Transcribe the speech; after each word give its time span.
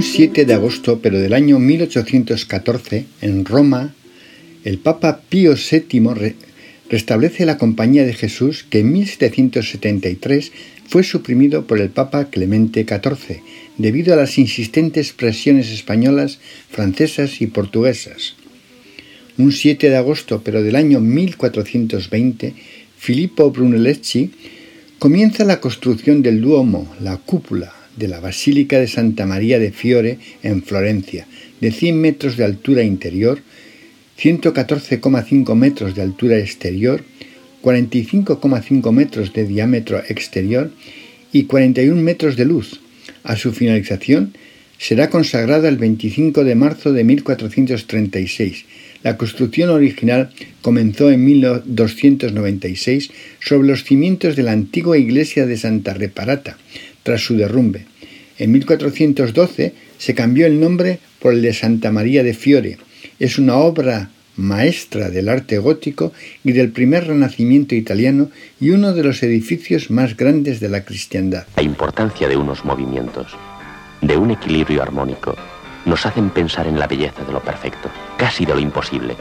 Un 0.00 0.06
7 0.06 0.46
de 0.46 0.54
agosto, 0.54 1.00
pero 1.02 1.20
del 1.20 1.34
año 1.34 1.58
1814, 1.58 3.04
en 3.20 3.44
Roma, 3.44 3.94
el 4.64 4.78
Papa 4.78 5.20
Pío 5.28 5.52
VII 5.54 6.36
restablece 6.88 7.44
la 7.44 7.58
Compañía 7.58 8.06
de 8.06 8.14
Jesús 8.14 8.64
que 8.64 8.78
en 8.78 8.92
1773 8.92 10.52
fue 10.88 11.02
suprimido 11.04 11.66
por 11.66 11.80
el 11.80 11.90
Papa 11.90 12.30
Clemente 12.30 12.86
XIV 12.88 13.42
debido 13.76 14.14
a 14.14 14.16
las 14.16 14.38
insistentes 14.38 15.12
presiones 15.12 15.70
españolas, 15.70 16.38
francesas 16.70 17.42
y 17.42 17.48
portuguesas. 17.48 18.36
Un 19.36 19.52
7 19.52 19.90
de 19.90 19.96
agosto, 19.98 20.40
pero 20.42 20.62
del 20.62 20.76
año 20.76 21.00
1420, 21.00 22.54
Filippo 22.96 23.50
Brunelleschi 23.50 24.30
comienza 24.98 25.44
la 25.44 25.60
construcción 25.60 26.22
del 26.22 26.40
Duomo, 26.40 26.90
la 27.02 27.18
cúpula, 27.18 27.74
de 28.00 28.08
la 28.08 28.18
Basílica 28.18 28.80
de 28.80 28.88
Santa 28.88 29.26
María 29.26 29.58
de 29.60 29.70
Fiore 29.70 30.18
en 30.42 30.62
Florencia, 30.62 31.28
de 31.60 31.70
100 31.70 32.00
metros 32.00 32.36
de 32.36 32.44
altura 32.44 32.82
interior, 32.82 33.40
114,5 34.18 35.54
metros 35.54 35.94
de 35.94 36.02
altura 36.02 36.38
exterior, 36.38 37.04
45,5 37.62 38.92
metros 38.92 39.32
de 39.34 39.46
diámetro 39.46 40.02
exterior 40.08 40.72
y 41.30 41.44
41 41.44 42.00
metros 42.00 42.36
de 42.36 42.46
luz. 42.46 42.80
A 43.22 43.36
su 43.36 43.52
finalización 43.52 44.32
será 44.78 45.10
consagrada 45.10 45.68
el 45.68 45.76
25 45.76 46.42
de 46.42 46.54
marzo 46.54 46.94
de 46.94 47.04
1436. 47.04 48.64
La 49.02 49.18
construcción 49.18 49.68
original 49.68 50.30
comenzó 50.62 51.10
en 51.10 51.24
1296 51.24 53.10
sobre 53.40 53.68
los 53.68 53.84
cimientos 53.84 54.36
de 54.36 54.42
la 54.42 54.52
antigua 54.52 54.96
iglesia 54.96 55.44
de 55.46 55.58
Santa 55.58 55.92
Reparata, 55.92 56.56
tras 57.02 57.20
su 57.22 57.36
derrumbe. 57.36 57.89
En 58.40 58.52
1412 58.52 59.74
se 59.98 60.14
cambió 60.14 60.46
el 60.46 60.58
nombre 60.58 60.98
por 61.20 61.34
el 61.34 61.42
de 61.42 61.52
Santa 61.52 61.92
María 61.92 62.22
de 62.22 62.32
Fiore. 62.32 62.78
Es 63.18 63.38
una 63.38 63.56
obra 63.56 64.08
maestra 64.34 65.10
del 65.10 65.28
arte 65.28 65.58
gótico 65.58 66.14
y 66.42 66.52
del 66.52 66.72
primer 66.72 67.06
renacimiento 67.06 67.74
italiano 67.74 68.30
y 68.58 68.70
uno 68.70 68.94
de 68.94 69.04
los 69.04 69.22
edificios 69.22 69.90
más 69.90 70.16
grandes 70.16 70.58
de 70.58 70.70
la 70.70 70.86
cristiandad. 70.86 71.46
La 71.54 71.62
importancia 71.62 72.28
de 72.28 72.38
unos 72.38 72.64
movimientos, 72.64 73.26
de 74.00 74.16
un 74.16 74.30
equilibrio 74.30 74.80
armónico, 74.80 75.36
nos 75.84 76.06
hacen 76.06 76.30
pensar 76.30 76.66
en 76.66 76.78
la 76.78 76.86
belleza 76.86 77.22
de 77.22 77.32
lo 77.34 77.42
perfecto, 77.42 77.90
casi 78.16 78.46
de 78.46 78.54
lo 78.54 78.60
imposible. 78.60 79.16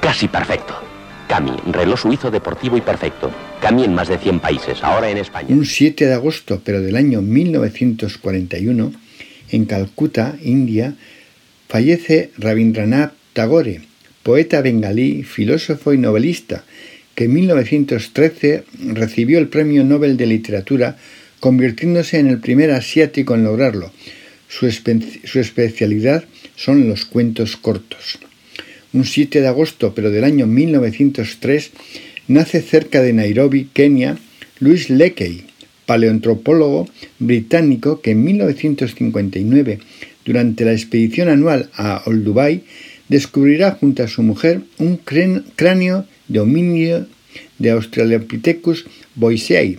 Casi 0.00 0.28
perfecto. 0.28 0.95
Cami, 1.36 1.52
reloj 1.70 2.00
suizo 2.00 2.30
deportivo 2.30 2.78
y 2.78 2.80
perfecto. 2.80 3.30
Cami 3.60 3.84
en 3.84 3.92
más 3.92 4.08
de 4.08 4.16
100 4.16 4.40
países, 4.40 4.82
ahora 4.82 5.10
en 5.10 5.18
España. 5.18 5.48
Un 5.50 5.66
7 5.66 6.06
de 6.06 6.14
agosto, 6.14 6.62
pero 6.64 6.80
del 6.80 6.96
año 6.96 7.20
1941, 7.20 8.92
en 9.50 9.64
Calcuta, 9.66 10.38
India, 10.42 10.94
fallece 11.68 12.30
Rabindranath 12.38 13.12
Tagore, 13.34 13.82
poeta 14.22 14.62
bengalí, 14.62 15.24
filósofo 15.24 15.92
y 15.92 15.98
novelista, 15.98 16.64
que 17.14 17.24
en 17.24 17.34
1913 17.34 18.64
recibió 18.94 19.38
el 19.38 19.48
Premio 19.48 19.84
Nobel 19.84 20.16
de 20.16 20.24
Literatura, 20.24 20.96
convirtiéndose 21.38 22.18
en 22.18 22.28
el 22.28 22.38
primer 22.38 22.70
asiático 22.70 23.34
en 23.34 23.44
lograrlo. 23.44 23.92
Su, 24.48 24.70
su 24.70 25.38
especialidad 25.38 26.24
son 26.54 26.88
los 26.88 27.04
cuentos 27.04 27.58
cortos 27.58 28.20
un 28.96 29.04
7 29.04 29.42
de 29.42 29.48
agosto, 29.48 29.92
pero 29.94 30.10
del 30.10 30.24
año 30.24 30.46
1903, 30.46 31.70
nace 32.28 32.62
cerca 32.62 33.02
de 33.02 33.12
Nairobi, 33.12 33.68
Kenia, 33.72 34.16
Louis 34.58 34.88
Leakey, 34.88 35.44
paleoantropólogo 35.84 36.88
británico 37.18 38.00
que 38.00 38.12
en 38.12 38.24
1959, 38.24 39.78
durante 40.24 40.64
la 40.64 40.72
expedición 40.72 41.28
anual 41.28 41.68
a 41.74 42.02
Olduvai, 42.06 42.62
descubrirá 43.08 43.72
junto 43.72 44.02
a 44.02 44.08
su 44.08 44.22
mujer 44.22 44.62
un 44.78 44.96
cráneo 44.96 46.06
de 46.26 46.40
homínido 46.40 47.06
de 47.58 47.70
Australopithecus 47.70 48.86
boisei, 49.14 49.78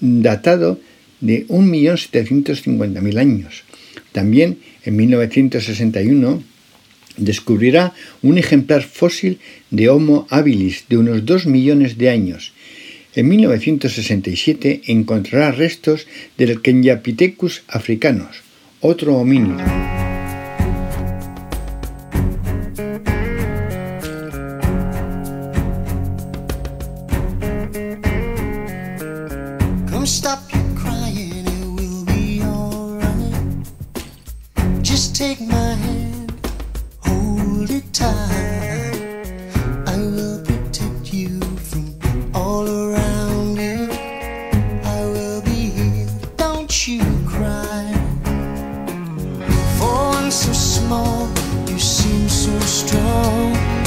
datado 0.00 0.78
de 1.20 1.46
1.750.000 1.48 3.18
años. 3.18 3.64
También 4.12 4.58
en 4.84 4.96
1961 4.96 6.42
descubrirá 7.20 7.94
un 8.22 8.38
ejemplar 8.38 8.82
fósil 8.82 9.38
de 9.70 9.88
Homo 9.88 10.26
habilis 10.30 10.84
de 10.88 10.96
unos 10.96 11.24
2 11.24 11.46
millones 11.46 11.98
de 11.98 12.10
años. 12.10 12.52
En 13.14 13.28
1967 13.28 14.82
encontrará 14.86 15.52
restos 15.52 16.06
del 16.38 16.62
Kenyapithecus 16.62 17.62
africanos, 17.68 18.42
otro 18.80 19.16
homínido. 19.16 19.64
hold 37.60 37.70
it 37.72 37.92
tight. 37.92 38.96
I 39.86 39.96
will 39.96 40.42
protect 40.42 41.12
you 41.12 41.40
from 41.68 42.30
all 42.34 42.66
around 42.66 43.56
you. 43.56 43.86
I 44.96 45.00
will 45.04 45.42
be 45.42 45.68
here, 45.76 46.08
don't 46.38 46.72
you 46.88 47.02
cry. 47.28 47.92
For 49.76 49.94
one 50.16 50.30
so 50.30 50.52
small, 50.54 51.28
you 51.68 51.78
seem 51.78 52.30
so 52.30 52.58
strong. 52.60 53.79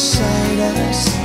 Inside 0.00 0.60
us. 0.60 1.19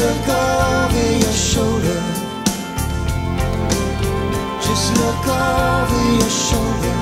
Look 0.00 0.28
over 0.28 1.12
your 1.24 1.32
shoulder. 1.32 2.02
Just 4.66 4.86
look 4.96 5.26
over 5.28 6.02
your 6.20 6.30
shoulder. 6.30 7.01